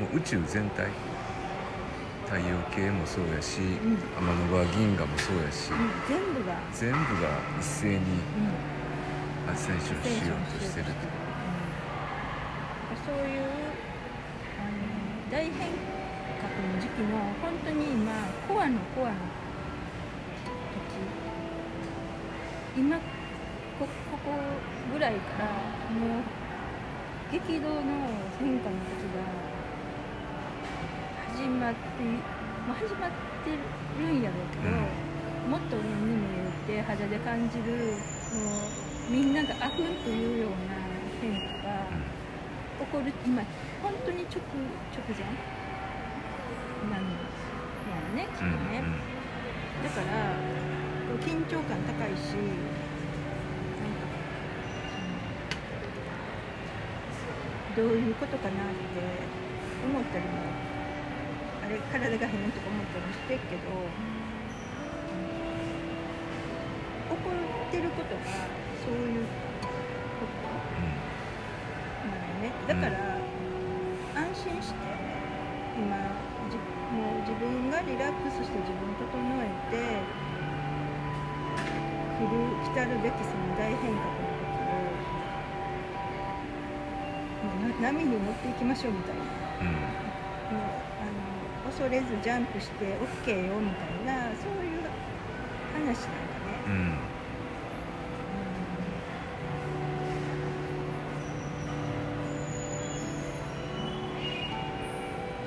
[0.00, 0.90] のもう宇宙全体
[2.26, 2.42] 太陽
[2.74, 3.78] 系もそうやし、ん。
[3.78, 5.78] 天の川銀河もそうやし、うん。
[6.08, 8.00] 全部が、全部が一斉にう
[9.46, 10.90] ん、アセンションしようとしてると。
[12.90, 13.46] うん、そういう
[15.30, 15.87] 大変革の
[16.98, 18.10] 時期の本当に今
[18.48, 19.14] コアのコアの
[20.74, 20.90] 時
[22.76, 23.02] 今こ
[24.10, 24.32] ここ
[24.92, 25.44] ぐらいから
[25.94, 26.22] もう
[27.30, 27.82] 激動の
[28.40, 29.22] 変化の時が
[31.36, 31.78] 始まって、
[32.66, 33.10] まあ、始まっ
[33.44, 33.54] て
[34.02, 34.74] るんやろうけど、
[35.48, 36.26] もっと目に見
[36.66, 38.66] えて肌で感じるも
[39.08, 40.74] うみんながあふんというような
[41.22, 41.30] 変
[41.62, 41.86] 化が
[42.80, 43.44] 起こる今
[43.82, 44.42] 本当に直
[44.90, 45.22] 直前
[46.86, 48.82] なのやねきっとうんね、
[49.82, 50.30] だから
[51.26, 54.06] 緊張感高いしなんか
[57.74, 58.62] そのどういうことかなって
[59.84, 60.30] 思ったりも
[61.64, 63.60] あれ体が変とか思ったりしてるけど、
[67.08, 67.30] 起こ
[67.68, 70.48] ってることがそういうこと
[72.08, 72.46] なのね。
[72.66, 72.96] だから、
[74.22, 74.76] 安心して
[75.76, 75.96] 今
[76.50, 76.56] じ
[76.98, 79.06] もう自分がリラックスして自分整
[79.38, 80.02] えて
[82.18, 82.34] 来る
[82.64, 84.82] 来たるべきその大変革の時を
[87.46, 89.22] もうな波に乗っていきましょうみたいな。
[89.60, 89.74] うんうん
[90.50, 90.62] もう
[90.98, 94.90] あの恐れずジャンプして OK よみたいなそういう
[95.74, 97.08] 話なんかね、うん。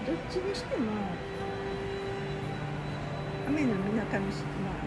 [0.06, 1.18] どっちにしても
[3.52, 4.80] 雨の水上しまあ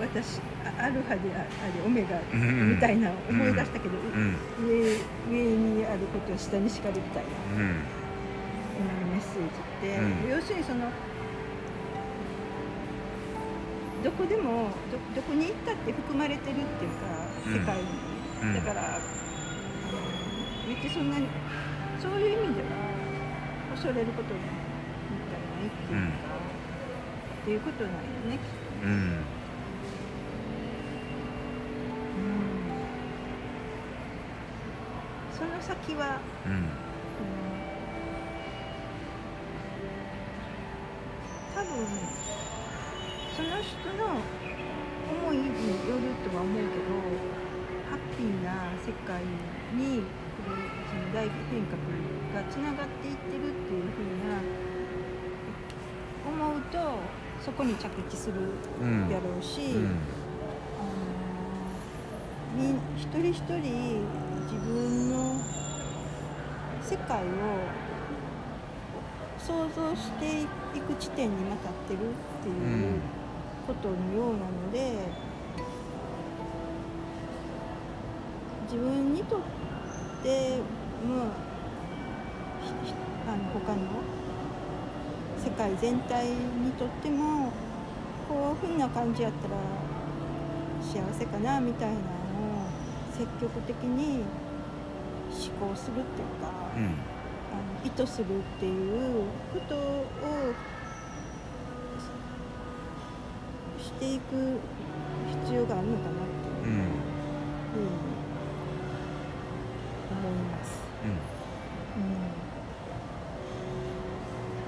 [0.00, 1.44] 何私あアルファであ
[1.76, 4.36] りオメガみたいな思い出したけど、うん
[4.66, 4.96] 上
[5.28, 7.84] 上にあることは下に叱るみたいなうん
[8.80, 10.30] 今のメッセージって、うん。
[10.30, 10.88] 要するにその
[14.02, 17.52] どこでもどどこに行ったって含まれてるっていうかうん。
[17.52, 17.84] 世界に、
[18.42, 18.54] うん。
[18.54, 18.98] だからあの
[20.66, 21.28] 別にそんなに
[22.00, 22.68] そういう意味では
[23.76, 24.40] 恐れることみ
[25.28, 26.39] たいないっていうか、
[27.42, 28.40] っていうことなんよねきっ
[28.80, 28.86] とね。
[28.86, 29.24] うんうん
[35.32, 36.68] その先はうん
[41.56, 41.86] あの多分
[43.36, 44.20] その人の
[45.10, 45.42] 思いに
[45.88, 46.68] よるとは思うけど
[47.90, 49.22] ハッピーな世界
[49.74, 50.02] に
[50.36, 50.56] これ
[50.90, 51.80] その大変革
[52.34, 54.44] がつながっていってるっていうふうな
[56.26, 56.78] 思うと
[57.44, 58.34] そこに着地する
[58.80, 59.08] うん。
[59.08, 59.98] やろうし、うん。
[60.78, 60.82] あ
[62.58, 64.06] のみ一人一人
[64.50, 65.36] 自分の
[66.82, 67.28] 世界を
[69.38, 70.46] 想像してい
[70.80, 72.02] く地点にまたってるっ
[72.42, 72.58] ていうう
[72.96, 73.00] ん。
[73.66, 75.12] ことのようなので、
[78.64, 79.40] 自分にとっ
[80.22, 80.58] て
[81.06, 81.26] まあ
[83.32, 83.99] あの他の世
[85.60, 87.52] 界全体にとっても
[88.26, 89.56] こういうふうな感じやったら
[90.80, 92.02] 幸せかなみたいなのを
[93.12, 94.24] 積極的に
[95.28, 96.84] 思考するっていうか、うん。
[97.52, 100.06] あの意図するっていうことを
[103.78, 104.58] ししていく
[105.44, 106.14] 必要があるのかなっ
[106.62, 106.74] ていう。
[106.74, 107.10] うん
[107.70, 107.86] ふうに
[110.10, 110.80] 思います。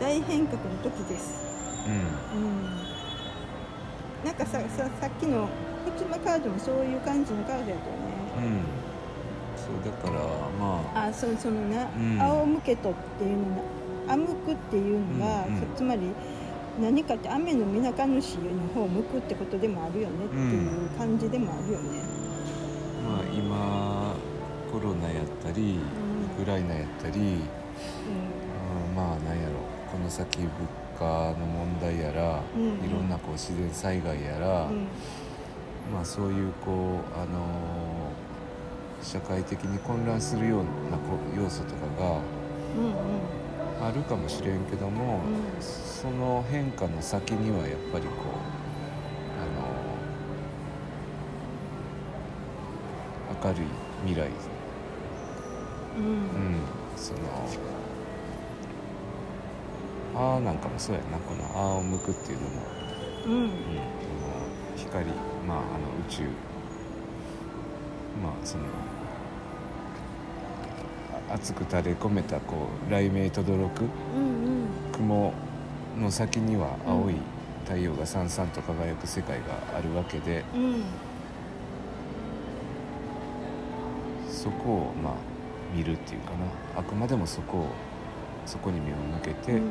[0.01, 1.43] うん、大変革の時です。
[1.87, 1.93] うん。
[2.39, 5.49] うん、なんかさささっきの
[5.87, 8.13] ふつまカードもそういう感じのカードやったよね。
[8.37, 8.61] うん。
[9.57, 10.21] そうだから
[10.61, 11.07] まあ。
[11.07, 12.21] あそうそのな、うん。
[12.21, 13.57] 仰向けとっていうの
[14.07, 15.61] な仰くっていうのが、うんうん。
[15.61, 16.03] そつまり
[16.79, 22.01] 何かって雨の水上主の方を向くってことでもあるよねっていう感じでもあるよね。
[23.09, 24.15] まあ今
[24.71, 25.79] コロナやったり
[26.37, 26.43] うん。
[26.43, 29.52] ウクライナやったり、うん、まあなんやろ。
[29.52, 29.52] こ
[30.03, 30.51] の先物
[30.99, 32.63] 価の問題やら、うん。
[32.63, 34.87] うんいろんなこう自然災害やら、うん。
[35.93, 36.75] まあそういうこう
[37.19, 37.33] あのー
[39.03, 42.21] 社会的に混乱するようなこ要素とかが
[43.89, 45.61] あるかもしれんけども、うん。
[45.61, 48.15] その変化の先にはやっぱりこう
[49.43, 49.45] あ
[53.45, 53.67] の明るい
[54.07, 54.29] 未来、
[55.99, 56.05] うん。
[56.05, 56.13] うん、
[56.97, 57.19] その
[60.15, 61.19] ああなんかもそうやな。
[61.19, 62.63] この「あーを向く」っていうのも、
[63.27, 63.33] うん。
[63.33, 65.07] うん、この光
[65.47, 66.23] まああの宇宙
[68.23, 68.65] まあその
[71.33, 73.85] 熱く垂れ込めたこう雷鳴とどろく
[74.17, 74.23] うん。
[74.23, 74.29] う
[74.65, 74.67] ん。
[74.93, 75.33] 雲
[75.99, 77.15] の先には青い
[77.65, 78.29] 太陽がさん。
[78.29, 78.49] さん。
[78.49, 80.85] と輝く世界があるわけでうん。
[84.29, 85.13] そこをまあ
[85.75, 87.67] 見るっていうかなあくまでもそこを
[88.47, 89.69] そこに目を向けて、うん。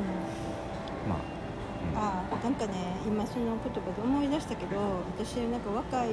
[1.07, 1.15] ま
[1.95, 2.73] あ、あなんかね
[3.05, 4.77] 今その言葉で思い出したけど
[5.17, 6.09] 私なんか若い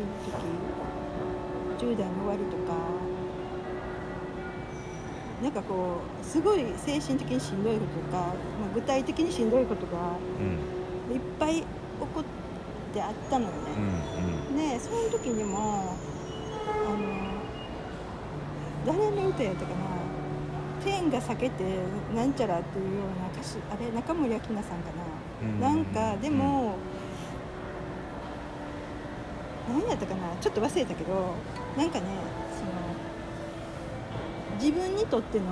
[1.78, 2.74] 時10代の終わりとか
[5.42, 11.14] なんかこうすごい精神的にしんどいこととか、まあ、具体的にしんどいことがうん。
[11.14, 11.62] いっぱい起
[11.98, 12.24] こっ
[12.92, 13.52] てあったのよ
[14.50, 14.74] うんね。
[14.74, 15.94] でその時にも
[16.86, 16.98] あの
[18.86, 19.76] 誰の歌やったかな
[20.85, 21.64] 「天が裂けて
[22.14, 24.64] なんちゃら」っていうような歌詞あれ中森明菜さんか
[25.43, 25.61] うん。
[25.61, 25.68] な。
[25.68, 26.74] なんかでも、
[29.68, 30.20] 何やったかな。
[30.41, 31.35] ちょっと忘れたけど
[31.76, 32.07] なんかね
[32.57, 32.70] その
[34.59, 35.45] 自分にとっての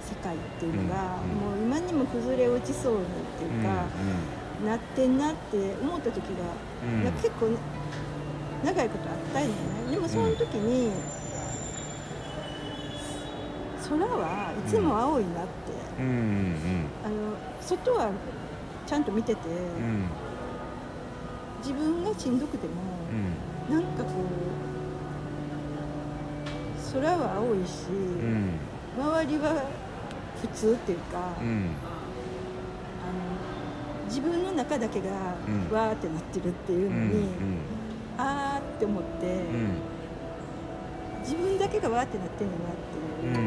[0.00, 3.04] 世界っていうのが、うんもう今にも崩れ落ちそうにっ
[3.38, 3.86] ていうか、
[4.66, 6.30] なってんなって思った時が、
[6.84, 7.12] うん。
[7.12, 7.48] 結構
[8.64, 9.54] 長いことあったんよね。
[9.90, 10.90] でもその時に、
[13.90, 15.50] 空はいつも青いなって、
[15.98, 16.06] うん。
[16.06, 17.14] うんあの
[17.60, 18.10] 外は
[18.86, 19.54] ちゃんと見てて、うん。
[19.54, 20.04] うん
[21.60, 22.72] 自分がしんどくても、
[23.68, 23.74] うん。
[23.74, 24.10] なんかこ
[26.90, 28.58] う空は青いし、うん。
[28.98, 29.62] 周りは
[30.40, 31.68] 普通っていうか、うん。
[33.04, 35.08] あの自分の中だけが
[35.46, 35.76] うん。
[35.76, 37.28] わーってなってるっていううのに、ん。
[38.16, 39.76] あーって思って、うん
[41.20, 42.82] 自分だけがわーってなってんのなって
[43.26, 43.40] いう、うん。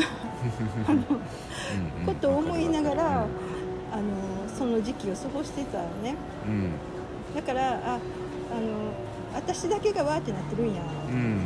[2.00, 3.30] うんことを思いながら、うん
[3.92, 4.02] あの
[4.48, 6.14] その時期を過ごしてたのね。
[6.46, 6.70] うん
[7.34, 7.98] だからああ
[8.60, 8.92] の
[9.34, 10.82] 私だけがわーってなってるんや。
[10.82, 11.38] って、うん。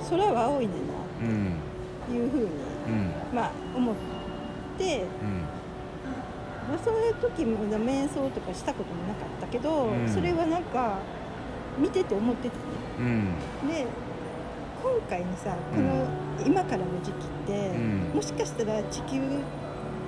[0.00, 0.80] あの空は青いねんう
[1.32, 1.52] んなっ
[2.08, 2.50] ていうふうに、うん。
[3.34, 3.94] まあ思っ
[4.78, 5.06] て、うん。
[6.68, 10.08] まあ、そういう時も瞑想とかしたこともなかったけど、うん。
[10.08, 10.98] それはなんか
[11.78, 12.54] 見てて思っててね
[12.98, 13.68] うん。
[13.68, 13.86] で
[14.82, 16.06] 今回のさこの
[16.44, 18.12] 今からの時期って、うん。
[18.14, 19.20] もしかしたら地球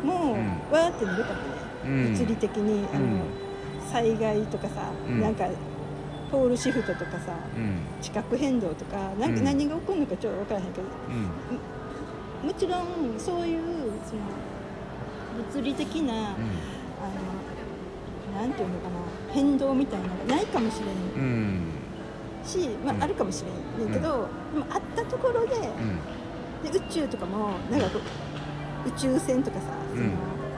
[0.02, 0.48] もうん。
[0.72, 1.48] わーってなるかもね、
[1.84, 2.12] うん。
[2.12, 2.86] 物理的に。
[2.94, 3.20] あの、うん
[3.92, 5.20] 災害とかさ、うん。
[5.20, 5.46] なんか
[6.32, 7.78] ポールシフトとかさうん。
[8.00, 9.44] 地殻変動とかなんかうん。
[9.44, 10.86] 何が起こるのかちょっと分からへんけど、
[12.42, 12.48] うん。
[12.48, 13.62] もちろんそういう
[14.04, 14.22] その
[15.52, 16.16] 物理的な、あ
[18.34, 21.24] のなんていうのかな変動みたいなのがないかもしれん。
[21.24, 21.73] うん
[22.44, 23.02] し、まあうん。
[23.02, 23.44] あるかもし
[23.78, 26.70] れんねんけど、でもあったところでうん。
[26.72, 27.86] で宇宙とかもなんか
[28.86, 30.12] 宇宙船とかさ、そのうん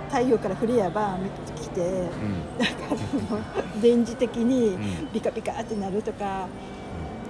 [0.08, 1.28] 太陽からフレアバー見
[1.70, 2.58] てうん。
[2.58, 3.40] なんかその
[3.82, 5.12] 電磁的にうん。
[5.12, 6.46] ビカビカってなるとか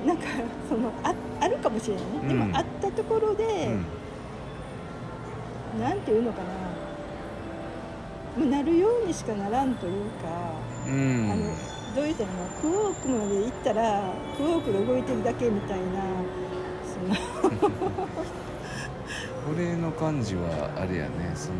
[0.07, 0.25] なんか
[0.69, 2.51] そのああるかもしれないね、でうん。
[2.51, 3.45] もあったところで、
[5.81, 6.45] なんていうのかな。
[8.41, 10.29] もうなるようにしかならんというか、
[10.87, 11.31] うん。
[11.33, 11.55] あの
[11.97, 15.85] どう言ったらいいのクォークまで行ったらクォークが動いてるだけみたいな
[16.85, 17.71] その。
[19.51, 21.33] 俺の感じはあれやね。
[21.35, 21.57] その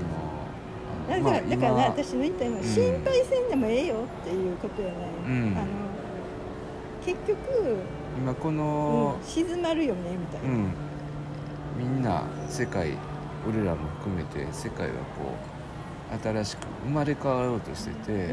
[1.09, 2.65] あだから,、のまあだから私の言ったのはうん。
[2.65, 4.95] 心配せんでもええよっていうことやね、
[5.27, 5.57] うん。
[5.57, 5.67] あの
[7.07, 7.39] 結局、
[8.19, 10.73] 今こうんの、静まるよねみたいな、うん、
[11.79, 12.91] みんな世界
[13.49, 15.56] 俺らも含めて世界はこう
[16.23, 18.29] 新しく生まれ変わろうとしてて、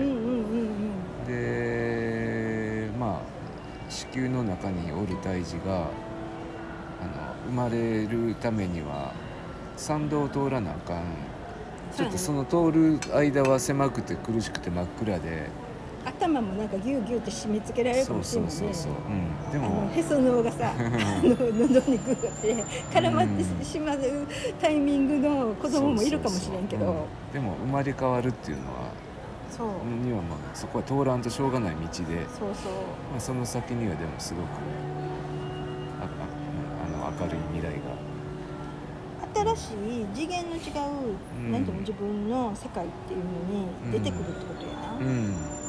[1.28, 5.88] でまあ子宮の中におる胎児が
[7.02, 9.14] あの生まれるためには
[9.76, 11.04] 参道を通らなあかん。
[11.96, 15.50] ちょっとその通る間は狭くて苦しくて真っ暗で
[16.06, 18.58] 頭もなんかギューギューって締め付けられるかもしれないね。
[19.52, 24.00] でもへその緒がさ あの喉にグーって絡まってしまう
[24.60, 27.06] タイミングの子供もいるかもしれんけど。
[27.32, 28.92] でも生まれ変わるっていうのは
[29.50, 29.68] そう
[30.06, 32.14] にはまあそこは通らんとしょうがない道で、そうそう。
[33.12, 34.46] まあ、その先にはでもすごく
[36.02, 38.14] あああの明るい未来が。
[39.56, 41.52] 新しい次元の違う、うん。
[41.52, 45.63] なんていうの自分の世界っていうのに出てくるってことやな、うん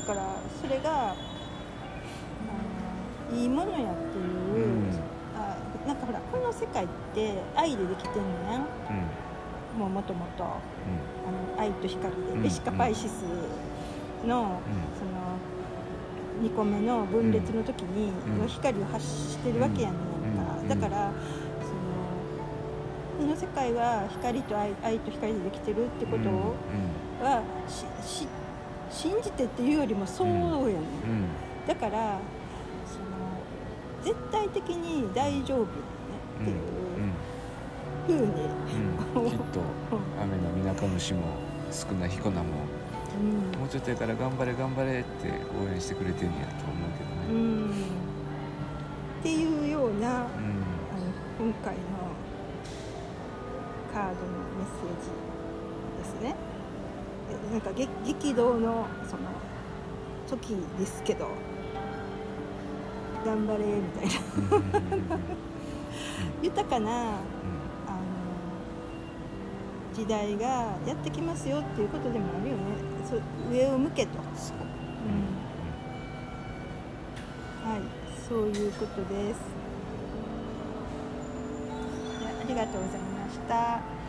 [0.00, 0.22] だから
[0.62, 1.14] それが
[3.30, 4.24] いいものやっていう、
[4.56, 4.90] うん。
[5.36, 8.62] あなんかほらこの世界って愛でできてんのやん。
[8.62, 9.78] うん。
[9.78, 10.44] もうもともと。
[10.44, 12.42] あの愛と光で、うん。
[12.42, 13.24] ベシカパイシス
[14.26, 14.60] の、
[14.98, 18.48] その2個目の分裂の時に、うん。
[18.48, 20.68] 光を発してるわけやねんか、うん。
[20.68, 21.12] だから
[23.18, 26.54] そのこの世界は光と愛愛と光でできてるってことを、
[27.22, 28.26] はしし
[28.90, 30.72] 信じてっていうよりもそうやねん、うん。
[30.72, 30.80] うん。
[31.66, 32.18] だから
[32.86, 33.10] その
[34.02, 35.66] 絶対的に大丈夫ね
[36.40, 38.32] っていうふうに、
[39.16, 39.60] うん、きっと
[40.20, 41.22] 雨のみなか虫も
[41.70, 42.46] 少ない彦名も
[43.20, 43.60] うん。
[43.60, 45.28] もうちょっとやから頑張れ頑張れって
[45.62, 47.26] 応援してくれてんやと思うけどね。
[47.30, 47.70] うん、
[49.20, 50.80] っていうようなあのうん
[51.40, 51.80] 今回の
[53.94, 55.08] カードのメッセージ
[55.98, 56.36] ですね。
[56.36, 56.49] え
[57.52, 59.22] なんか激激動のその
[60.28, 61.28] 時ですけど
[63.24, 65.18] 頑張れみたいな。
[66.42, 67.18] 豊かなあの
[69.94, 70.46] 時代が
[70.86, 72.62] やってきますよっていうことでもあるよね。
[73.08, 73.22] そう
[73.52, 74.56] 上を向けと、そう。
[77.68, 77.80] はい。
[78.26, 79.40] そういうことです。
[82.20, 83.99] でありがとうございました。